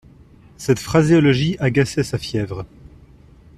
[0.57, 2.65] Cette phraséologie agaçait sa fièvre.